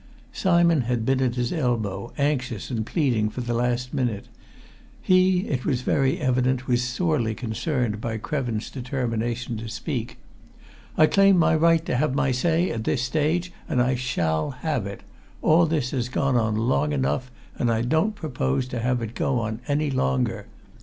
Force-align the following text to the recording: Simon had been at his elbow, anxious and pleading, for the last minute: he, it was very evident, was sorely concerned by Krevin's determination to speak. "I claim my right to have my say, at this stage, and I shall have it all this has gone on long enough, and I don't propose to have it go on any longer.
Simon 0.33 0.81
had 0.81 1.05
been 1.05 1.21
at 1.21 1.35
his 1.35 1.53
elbow, 1.53 2.11
anxious 2.17 2.71
and 2.71 2.87
pleading, 2.87 3.29
for 3.29 3.41
the 3.41 3.53
last 3.53 3.93
minute: 3.93 4.29
he, 4.99 5.41
it 5.41 5.63
was 5.63 5.83
very 5.83 6.17
evident, 6.19 6.65
was 6.67 6.81
sorely 6.81 7.35
concerned 7.35 8.01
by 8.01 8.17
Krevin's 8.17 8.71
determination 8.71 9.57
to 9.57 9.69
speak. 9.69 10.17
"I 10.97 11.05
claim 11.05 11.37
my 11.37 11.53
right 11.53 11.85
to 11.85 11.95
have 11.97 12.15
my 12.15 12.31
say, 12.31 12.71
at 12.71 12.83
this 12.83 13.03
stage, 13.03 13.53
and 13.69 13.79
I 13.79 13.93
shall 13.93 14.49
have 14.63 14.87
it 14.87 15.01
all 15.43 15.67
this 15.67 15.91
has 15.91 16.09
gone 16.09 16.35
on 16.35 16.55
long 16.55 16.93
enough, 16.93 17.29
and 17.59 17.69
I 17.71 17.83
don't 17.83 18.15
propose 18.15 18.67
to 18.69 18.79
have 18.79 19.03
it 19.03 19.13
go 19.13 19.37
on 19.39 19.59
any 19.67 19.91
longer. 19.91 20.47